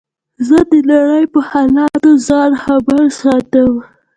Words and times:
زه 0.47 0.59
د 0.71 0.73
نړۍ 0.91 1.25
په 1.33 1.39
حالاتو 1.49 2.11
ځان 2.27 2.51
خبر 2.63 3.01
ساتم. 3.19 3.71